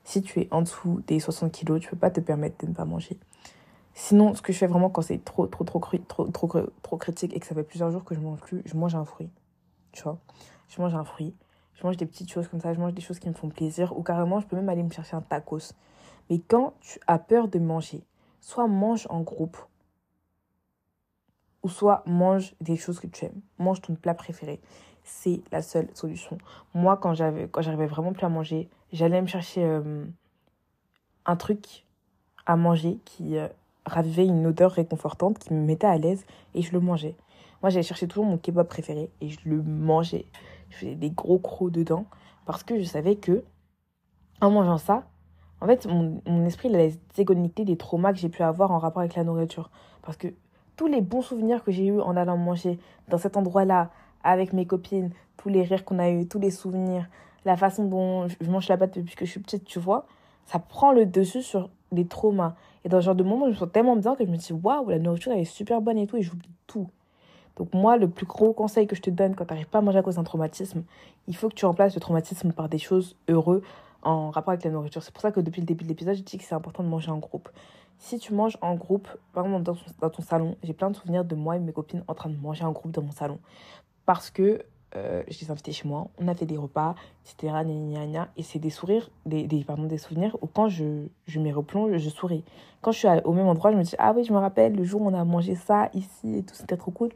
Si 0.04 0.22
tu 0.22 0.42
es 0.42 0.48
en 0.52 0.62
dessous 0.62 1.02
des 1.08 1.20
60 1.20 1.52
kilos, 1.52 1.82
tu 1.82 1.90
peux 1.90 1.98
pas 1.98 2.12
te 2.12 2.20
permettre 2.20 2.64
de 2.64 2.70
ne 2.70 2.76
pas 2.76 2.86
manger. 2.86 3.18
Sinon, 3.96 4.36
ce 4.36 4.42
que 4.42 4.54
je 4.54 4.58
fais 4.58 4.68
vraiment 4.68 4.90
quand 4.90 5.02
c'est 5.02 5.24
trop, 5.24 5.48
trop, 5.48 5.64
trop, 5.64 5.80
trop, 5.80 6.28
trop, 6.28 6.60
trop 6.82 6.98
critique 6.98 7.36
et 7.36 7.40
que 7.40 7.46
ça 7.46 7.56
fait 7.56 7.64
plusieurs 7.64 7.92
jours 7.92 8.04
que 8.04 8.14
je 8.14 8.20
mange 8.20 8.40
plus, 8.40 8.62
je 8.66 8.76
mange 8.76 8.96
un 8.96 9.06
fruit. 9.06 9.30
Tu 9.92 10.04
vois? 10.04 10.20
Je 10.68 10.82
mange 10.82 10.94
un 10.94 11.04
fruit. 11.04 11.36
Je 11.74 11.86
mange 11.86 11.98
des 11.98 12.06
petites 12.06 12.32
choses 12.32 12.48
comme 12.48 12.60
ça. 12.60 12.74
Je 12.74 12.80
mange 12.80 12.94
des 12.94 13.02
choses 13.02 13.20
qui 13.20 13.30
me 13.30 13.34
font 13.34 13.50
plaisir. 13.50 13.98
Ou 13.98 14.04
carrément, 14.04 14.40
je 14.40 14.46
peux 14.46 14.56
même 14.56 14.70
aller 14.70 14.84
me 14.84 14.92
chercher 14.92 15.16
un 15.16 15.22
tacos. 15.22 15.74
Mais 16.30 16.40
quand 16.40 16.74
tu 16.82 17.00
as 17.08 17.20
peur 17.20 17.48
de 17.48 17.60
manger, 17.60 18.04
soit 18.40 18.68
mange 18.68 19.08
en 19.10 19.22
groupe, 19.22 19.58
ou 21.64 21.70
soit 21.70 22.04
mange 22.06 22.54
des 22.62 22.76
choses 22.76 23.00
que 23.00 23.08
tu 23.08 23.26
aimes. 23.26 23.42
Mange 23.58 23.82
ton 23.82 23.96
plat 23.96 24.14
préféré. 24.14 24.60
C'est 25.04 25.42
la 25.52 25.62
seule 25.62 25.90
solution. 25.94 26.38
Moi, 26.74 26.98
quand 26.98 27.14
j'avais, 27.14 27.48
quand 27.48 27.62
j'arrivais 27.62 27.88
vraiment 27.88 28.14
plus 28.14 28.26
à 28.26 28.30
manger, 28.30 28.70
j'allais 28.92 29.22
me 29.22 29.28
chercher 29.28 29.64
euh, 29.64 30.06
un 31.26 31.36
truc 31.36 31.86
à 32.46 32.56
manger 32.56 33.00
qui 33.06 33.38
euh, 33.38 33.48
ravivait 33.86 34.26
une 34.26 34.46
odeur 34.46 34.72
réconfortante, 34.72 35.40
qui 35.40 35.54
me 35.54 35.66
mettait 35.66 35.88
à 35.88 35.98
l'aise 35.98 36.26
et 36.54 36.62
je 36.62 36.72
le 36.74 36.80
mangeais. 36.80 37.16
Moi, 37.62 37.70
j'allais 37.70 37.84
chercher 37.84 38.08
toujours 38.08 38.26
mon 38.26 38.38
kebab 38.38 38.68
préféré 38.68 39.10
et 39.22 39.30
je 39.30 39.40
le 39.46 39.62
mangeais. 39.62 40.26
Je 40.70 40.78
faisais 40.78 40.96
des 40.96 41.12
gros 41.12 41.40
crocs 41.40 41.72
dedans 41.72 42.06
parce 42.46 42.64
que 42.64 42.78
je 42.78 42.84
savais 42.84 43.16
que 43.16 43.44
en 44.42 44.52
mangeant 44.52 44.78
ça, 44.78 45.06
en 45.62 45.68
fait, 45.68 45.86
mon, 45.86 46.22
mon 46.28 46.46
esprit 46.46 46.68
allait 46.74 46.92
se 46.92 46.98
déconnecter 47.16 47.64
des 47.64 47.78
traumas 47.78 48.12
que 48.12 48.20
j'ai 48.20 48.28
pu 48.28 48.44
avoir 48.44 48.72
en 48.72 48.80
rapport 48.80 49.00
avec 49.00 49.16
la 49.16 49.24
nourriture. 49.24 49.72
Parce 50.02 50.18
que 50.18 50.28
tous 50.84 50.90
les 50.90 51.00
bons 51.00 51.22
souvenirs 51.22 51.64
que 51.64 51.72
j'ai 51.72 51.86
eus 51.86 52.02
en 52.02 52.18
allant 52.18 52.36
manger 52.36 52.78
dans 53.08 53.18
cet 53.18 53.38
endroit-là, 53.38 53.90
avec 54.22 54.52
mes 54.52 54.66
copines, 54.66 55.12
tous 55.38 55.48
les 55.48 55.64
rires 55.64 55.86
qu'on 55.86 55.98
a 55.98 56.10
eus, 56.10 56.28
tous 56.28 56.40
les 56.40 56.52
souvenirs, 56.52 57.08
la 57.46 57.56
façon 57.56 57.86
dont 57.86 58.28
je 58.28 58.52
mange 58.52 58.68
la 58.68 58.76
pâte 58.76 59.00
depuis 59.00 59.16
que 59.16 59.24
je 59.24 59.32
suis 59.32 59.40
petite, 59.40 59.64
tu 59.64 59.80
vois, 59.80 60.06
ça 60.46 60.60
prend 60.60 60.92
le 60.92 61.06
dessus 61.06 61.42
sur 61.42 61.70
les 61.94 62.06
traumas. 62.06 62.56
Et 62.84 62.90
dans 62.90 63.00
ce 63.00 63.06
genre 63.06 63.16
de 63.16 63.24
moment, 63.24 63.46
je 63.46 63.52
me 63.52 63.56
sens 63.56 63.70
tellement 63.72 63.96
bien 63.96 64.14
que 64.14 64.26
je 64.26 64.30
me 64.30 64.36
dis, 64.36 64.52
waouh, 64.52 64.90
la 64.90 65.00
nourriture, 65.00 65.32
elle 65.32 65.40
est 65.40 65.46
super 65.46 65.80
bonne 65.80 65.98
et 65.98 66.06
tout, 66.06 66.18
et 66.18 66.22
j'oublie 66.22 66.52
tout. 66.68 66.90
Donc 67.56 67.74
moi, 67.74 67.96
le 67.96 68.10
plus 68.10 68.26
gros 68.26 68.52
conseil 68.52 68.86
que 68.86 68.98
je 68.98 69.02
te 69.02 69.10
donne 69.10 69.36
quand 69.36 69.46
tu 69.46 69.54
n'arrives 69.54 69.70
pas 69.70 69.78
à 69.78 69.82
manger 69.82 70.00
à 70.00 70.04
cause 70.04 70.16
d'un 70.16 70.26
traumatisme, 70.26 70.84
il 71.30 71.36
faut 71.38 71.48
que 71.48 71.56
tu 71.56 71.66
remplaces 71.66 71.96
le 71.96 72.02
traumatisme 72.02 72.52
par 72.52 72.68
des 72.68 72.80
choses 72.80 73.16
heureuses 73.30 73.62
en 74.02 74.32
rapport 74.32 74.52
avec 74.52 74.66
la 74.66 74.72
nourriture. 74.72 75.02
C'est 75.02 75.14
pour 75.14 75.22
ça 75.22 75.32
que 75.32 75.40
depuis 75.40 75.62
le 75.62 75.66
début 75.66 75.86
de 75.86 75.90
l'épisode, 75.90 76.16
je 76.16 76.24
dis 76.24 76.38
que 76.38 76.44
c'est 76.44 76.56
important 76.56 76.84
de 76.84 76.90
manger 76.90 77.10
en 77.10 77.20
groupe. 77.20 77.48
Si 77.98 78.20
tu 78.20 78.34
manges 78.34 78.58
en 78.62 78.76
groupe, 78.76 79.08
par 79.34 79.46
exemple 79.46 79.64
dans 79.64 80.10
ton, 80.10 80.22
salon, 80.22 80.58
j'ai 80.64 80.74
plein 80.74 80.90
de 80.90 80.96
souvenirs 80.96 81.26
de 81.26 81.36
moi 81.36 81.56
et 81.56 81.60
mes 81.60 81.72
copines 81.72 82.04
en 82.08 82.14
train 82.14 82.30
de 82.30 82.38
manger 82.38 82.66
en 82.66 82.72
groupe 82.72 82.92
dans 82.92 83.02
mon 83.02 83.12
salon. 83.12 83.40
Parce 84.06 84.30
que 84.30 84.66
euh, 84.96 85.24
je 85.28 85.40
les 85.40 85.50
invitais 85.50 85.72
chez 85.72 85.88
moi, 85.88 86.08
on 86.20 86.28
a 86.28 86.36
fait 86.36 86.46
des 86.46 86.58
repas, 86.58 86.96
etc. 87.26 87.56
et 88.38 88.44
c'est 88.44 88.60
des 88.60 88.70
sourires, 88.70 89.10
des, 89.26 89.48
des, 89.48 89.64
pardon, 89.64 89.84
des 89.84 89.98
souvenirs 89.98 90.38
où 90.42 90.48
quand 90.48 90.70
je, 90.70 91.08
je 91.26 91.40
m'y 91.40 91.52
replonge, 91.52 91.98
je 91.98 92.10
souris. 92.10 92.44
Quand 92.82 92.92
je 92.92 93.00
suis 93.00 93.08
au 93.24 93.34
même 93.34 93.48
endroit, 93.48 93.72
je 93.72 93.78
me 93.78 93.84
dis, 93.84 93.96
ah 93.98 94.14
oui, 94.16 94.24
je 94.24 94.34
me 94.34 94.38
rappelle, 94.38 94.76
le 94.76 94.84
jour 94.84 95.02
où 95.02 95.08
on 95.08 95.14
a 95.14 95.24
mangé 95.24 95.56
ça 95.56 95.90
ici 95.94 96.38
et 96.38 96.44
tout, 96.44 96.54
c'était 96.54 96.78
trop 96.78 96.92
cool. 96.92 97.10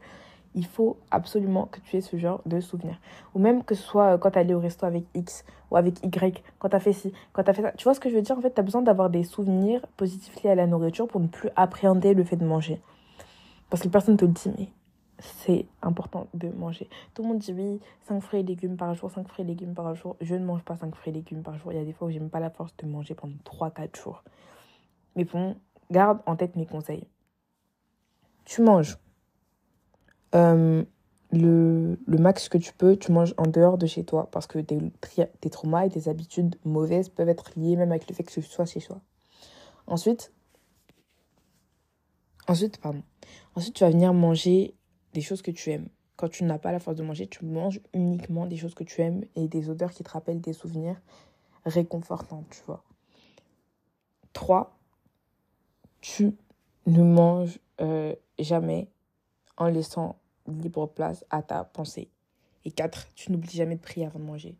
Il 0.58 0.66
faut 0.66 0.96
absolument 1.12 1.66
que 1.66 1.78
tu 1.78 1.96
aies 1.96 2.00
ce 2.00 2.16
genre 2.16 2.42
de 2.44 2.58
souvenirs. 2.58 2.98
Ou 3.32 3.38
même 3.38 3.62
que 3.62 3.76
ce 3.76 3.82
soit 3.84 4.14
euh, 4.14 4.18
quand 4.18 4.32
tu 4.32 4.40
allé 4.40 4.54
au 4.54 4.58
resto 4.58 4.86
avec 4.86 5.04
X 5.14 5.44
ou 5.70 5.76
avec 5.76 6.04
Y, 6.04 6.42
quand 6.58 6.68
tu 6.68 6.74
as 6.74 6.80
fait 6.80 6.92
ci, 6.92 7.12
quand 7.32 7.44
tu 7.44 7.50
as 7.50 7.54
fait 7.54 7.62
ça. 7.62 7.70
Tu 7.70 7.84
vois 7.84 7.94
ce 7.94 8.00
que 8.00 8.10
je 8.10 8.16
veux 8.16 8.22
dire 8.22 8.36
En 8.36 8.40
fait, 8.40 8.52
tu 8.52 8.58
as 8.58 8.64
besoin 8.64 8.82
d'avoir 8.82 9.08
des 9.08 9.22
souvenirs 9.22 9.86
positifs 9.96 10.42
liés 10.42 10.50
à 10.50 10.56
la 10.56 10.66
nourriture 10.66 11.06
pour 11.06 11.20
ne 11.20 11.28
plus 11.28 11.48
appréhender 11.54 12.12
le 12.12 12.24
fait 12.24 12.34
de 12.34 12.44
manger. 12.44 12.80
Parce 13.70 13.84
que 13.84 13.86
personne 13.86 14.14
ne 14.14 14.18
te 14.18 14.24
le 14.24 14.32
dit, 14.32 14.50
mais 14.58 14.68
c'est 15.20 15.66
important 15.80 16.26
de 16.34 16.48
manger. 16.48 16.88
Tout 17.14 17.22
le 17.22 17.28
monde 17.28 17.38
dit 17.38 17.52
oui, 17.52 17.78
5 18.08 18.20
fruits 18.20 18.40
et 18.40 18.42
légumes 18.42 18.76
par 18.76 18.92
jour, 18.94 19.12
5 19.12 19.28
fruits 19.28 19.44
et 19.44 19.46
légumes 19.46 19.74
par 19.74 19.94
jour. 19.94 20.16
Je 20.20 20.34
ne 20.34 20.44
mange 20.44 20.62
pas 20.62 20.74
5 20.74 20.92
fruits 20.96 21.12
et 21.12 21.14
légumes 21.14 21.44
par 21.44 21.56
jour. 21.56 21.72
Il 21.72 21.78
y 21.78 21.80
a 21.80 21.84
des 21.84 21.92
fois 21.92 22.08
où 22.08 22.10
j'ai 22.10 22.18
même 22.18 22.30
pas 22.30 22.40
la 22.40 22.50
force 22.50 22.76
de 22.78 22.86
manger 22.88 23.14
pendant 23.14 23.36
3-4 23.44 24.02
jours. 24.02 24.24
Mais 25.14 25.22
bon, 25.22 25.54
garde 25.88 26.18
en 26.26 26.34
tête 26.34 26.56
mes 26.56 26.66
conseils. 26.66 27.06
Tu 28.44 28.60
manges 28.60 28.98
euh, 30.34 30.84
le, 31.32 31.98
le, 32.06 32.18
max 32.18 32.48
que 32.48 32.58
tu 32.58 32.72
peux, 32.72 32.96
tu 32.96 33.12
manges 33.12 33.34
en 33.36 33.46
dehors 33.46 33.78
de 33.78 33.86
chez 33.86 34.04
toi 34.04 34.28
parce 34.30 34.46
que 34.46 34.58
tes, 34.58 35.50
traumas 35.50 35.86
et 35.86 35.90
tes 35.90 36.08
habitudes 36.08 36.56
mauvaises 36.64 37.08
peuvent 37.08 37.28
être 37.28 37.50
liées 37.56 37.76
même 37.76 37.90
avec 37.90 38.08
le 38.08 38.14
fait 38.14 38.24
que 38.24 38.32
tu 38.32 38.42
sois 38.42 38.64
chez 38.64 38.80
soi. 38.80 39.00
Ensuite, 39.86 40.32
ensuite, 42.46 42.78
pardon. 42.78 43.02
Ensuite, 43.54 43.74
tu 43.74 43.84
vas 43.84 43.90
venir 43.90 44.12
manger 44.14 44.74
des 45.14 45.20
choses 45.20 45.42
que 45.42 45.50
tu 45.50 45.70
aimes. 45.70 45.88
Quand 46.16 46.28
tu 46.28 46.44
n'as 46.44 46.58
pas 46.58 46.72
la 46.72 46.80
force 46.80 46.96
de 46.96 47.02
manger, 47.02 47.26
tu 47.26 47.44
manges 47.44 47.80
uniquement 47.94 48.46
des 48.46 48.56
choses 48.56 48.74
que 48.74 48.84
tu 48.84 49.02
aimes 49.02 49.24
et 49.36 49.48
des 49.48 49.70
odeurs 49.70 49.92
qui 49.92 50.02
te 50.02 50.10
rappellent 50.10 50.40
des 50.40 50.52
souvenirs 50.52 51.00
réconfortants, 51.64 52.44
tu 52.50 52.60
vois. 52.66 52.82
3. 54.32 54.78
Tu 56.00 56.36
ne 56.86 57.02
manges 57.02 57.58
euh, 57.80 58.14
jamais 58.38 58.88
en 59.58 59.66
laissant 59.66 60.16
libre 60.46 60.86
place 60.86 61.24
à 61.30 61.42
ta 61.42 61.64
pensée. 61.64 62.08
Et 62.64 62.70
4. 62.70 63.08
Tu 63.14 63.30
n'oublies 63.32 63.56
jamais 63.56 63.76
de 63.76 63.80
prier 63.80 64.06
avant 64.06 64.18
de 64.18 64.24
manger. 64.24 64.56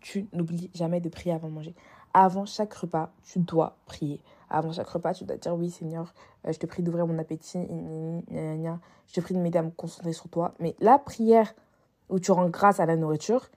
Tu 0.00 0.28
n'oublies 0.32 0.70
jamais 0.74 1.00
de 1.00 1.08
prier 1.08 1.34
avant 1.34 1.48
de 1.48 1.54
manger. 1.54 1.74
Avant 2.14 2.44
chaque 2.44 2.74
repas, 2.74 3.12
tu 3.24 3.38
dois 3.38 3.76
prier. 3.86 4.20
Avant 4.50 4.72
chaque 4.72 4.88
repas, 4.88 5.14
tu 5.14 5.24
dois 5.24 5.36
dire 5.36 5.54
oui 5.54 5.70
Seigneur, 5.70 6.12
euh, 6.46 6.52
je 6.52 6.58
te 6.58 6.66
prie 6.66 6.82
d'ouvrir 6.82 7.06
mon 7.06 7.18
appétit, 7.18 7.58
je 7.58 9.12
te 9.14 9.20
prie 9.20 9.34
de 9.34 9.40
m'aider 9.40 9.58
à 9.58 9.62
me 9.62 9.70
concentrer 9.70 10.12
sur 10.12 10.28
toi. 10.28 10.54
Mais 10.60 10.76
la 10.80 10.98
prière 10.98 11.54
où 12.10 12.18
tu 12.18 12.30
rends 12.32 12.50
grâce 12.50 12.80
à 12.80 12.86
la 12.86 12.96
nourriture, 12.96 13.48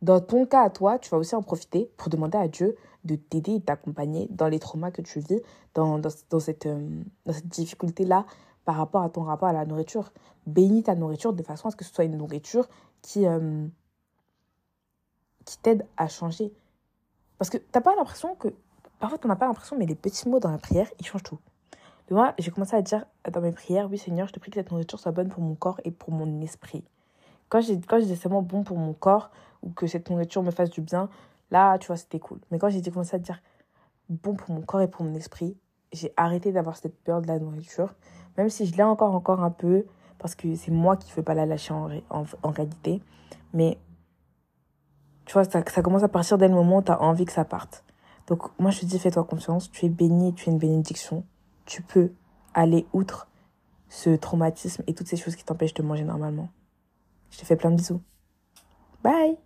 dans 0.00 0.20
ton 0.20 0.46
cas 0.46 0.62
à 0.62 0.70
toi, 0.70 0.98
tu 0.98 1.10
vas 1.10 1.18
aussi 1.18 1.34
en 1.34 1.42
profiter 1.42 1.90
pour 1.96 2.08
demander 2.08 2.38
à 2.38 2.48
Dieu 2.48 2.76
de 3.04 3.16
t'aider 3.16 3.56
et 3.56 3.60
t'accompagner 3.60 4.26
dans 4.30 4.48
les 4.48 4.58
traumas 4.58 4.90
que 4.90 5.02
tu 5.02 5.20
vis, 5.20 5.40
dans, 5.74 5.98
dans, 5.98 6.40
cette, 6.40 6.66
euh, 6.66 7.02
dans 7.26 7.32
cette 7.32 7.48
difficulté-là 7.48 8.24
par 8.64 8.76
rapport 8.76 9.02
à 9.02 9.10
ton 9.10 9.22
rapport 9.22 9.48
à 9.48 9.52
la 9.52 9.64
nourriture. 9.64 10.12
Bénis 10.46 10.84
ta 10.84 10.94
nourriture 10.94 11.32
de 11.32 11.42
façon 11.42 11.68
à 11.68 11.70
ce 11.70 11.76
que 11.76 11.84
ce 11.84 11.92
soit 11.92 12.04
une 12.04 12.16
nourriture 12.16 12.68
qui, 13.00 13.26
euh, 13.26 13.66
qui 15.44 15.58
t'aide 15.58 15.86
à 15.96 16.08
changer. 16.08 16.52
Parce 17.38 17.50
que 17.50 17.58
tu 17.58 17.64
n'as 17.74 17.80
pas 17.80 17.94
l'impression 17.96 18.34
que 18.34 18.48
Parfois, 19.02 19.18
on 19.24 19.26
n'a 19.26 19.34
pas 19.34 19.48
l'impression, 19.48 19.76
mais 19.76 19.84
les 19.84 19.96
petits 19.96 20.28
mots 20.28 20.38
dans 20.38 20.52
la 20.52 20.58
prière, 20.58 20.86
ils 21.00 21.04
changent 21.04 21.24
tout. 21.24 21.40
moi, 22.08 22.34
j'ai 22.38 22.52
commencé 22.52 22.76
à 22.76 22.82
dire 22.82 23.04
dans 23.28 23.40
mes 23.40 23.50
prières, 23.50 23.90
oui 23.90 23.98
Seigneur, 23.98 24.28
je 24.28 24.32
te 24.32 24.38
prie 24.38 24.52
que 24.52 24.60
cette 24.60 24.70
nourriture 24.70 25.00
soit 25.00 25.10
bonne 25.10 25.28
pour 25.28 25.42
mon 25.42 25.56
corps 25.56 25.80
et 25.82 25.90
pour 25.90 26.12
mon 26.12 26.40
esprit. 26.40 26.84
Quand, 27.48 27.60
j'ai, 27.60 27.80
quand 27.80 27.96
je 27.96 28.04
disais 28.04 28.14
seulement 28.14 28.42
bon 28.42 28.62
pour 28.62 28.78
mon 28.78 28.92
corps 28.92 29.32
ou 29.64 29.70
que 29.70 29.88
cette 29.88 30.08
nourriture 30.08 30.44
me 30.44 30.52
fasse 30.52 30.70
du 30.70 30.82
bien, 30.82 31.08
là, 31.50 31.78
tu 31.78 31.88
vois, 31.88 31.96
c'était 31.96 32.20
cool. 32.20 32.38
Mais 32.52 32.60
quand 32.60 32.68
j'ai 32.68 32.80
commencé 32.80 33.16
à 33.16 33.18
dire 33.18 33.42
bon 34.08 34.34
pour 34.34 34.54
mon 34.54 34.60
corps 34.60 34.82
et 34.82 34.88
pour 34.88 35.04
mon 35.04 35.14
esprit, 35.14 35.56
j'ai 35.92 36.12
arrêté 36.16 36.52
d'avoir 36.52 36.76
cette 36.76 36.96
peur 37.02 37.22
de 37.22 37.26
la 37.26 37.40
nourriture. 37.40 37.92
Même 38.36 38.48
si 38.48 38.66
je 38.66 38.76
l'ai 38.76 38.82
encore, 38.82 39.14
encore 39.14 39.42
un 39.42 39.50
peu, 39.50 39.84
parce 40.18 40.34
que 40.34 40.54
c'est 40.54 40.70
moi 40.70 40.96
qui 40.96 41.10
ne 41.10 41.16
veux 41.16 41.22
pas 41.22 41.34
la 41.34 41.46
lâcher 41.46 41.74
en, 41.74 41.90
en, 42.10 42.50
réalité. 42.50 43.02
Mais 43.52 43.78
tu 45.24 45.34
vois, 45.34 45.44
ça, 45.44 45.62
ça 45.66 45.82
commence 45.82 46.02
à 46.02 46.08
partir 46.08 46.38
dès 46.38 46.48
le 46.48 46.54
moment 46.54 46.78
où 46.78 46.82
tu 46.82 46.92
as 46.92 47.00
envie 47.02 47.24
que 47.24 47.32
ça 47.32 47.44
parte. 47.44 47.84
Donc 48.26 48.48
moi 48.58 48.70
je 48.70 48.80
te 48.80 48.86
dis 48.86 48.98
fais-toi 48.98 49.24
confiance, 49.24 49.70
tu 49.70 49.86
es 49.86 49.88
béni, 49.88 50.34
tu 50.34 50.48
es 50.48 50.52
une 50.52 50.58
bénédiction. 50.58 51.24
Tu 51.64 51.82
peux 51.82 52.12
aller 52.54 52.86
outre 52.92 53.28
ce 53.88 54.10
traumatisme 54.10 54.82
et 54.86 54.94
toutes 54.94 55.08
ces 55.08 55.16
choses 55.16 55.36
qui 55.36 55.44
t'empêchent 55.44 55.74
de 55.74 55.82
manger 55.82 56.04
normalement. 56.04 56.48
Je 57.30 57.38
te 57.38 57.44
fais 57.44 57.56
plein 57.56 57.70
de 57.70 57.76
bisous. 57.76 58.00
Bye 59.02 59.36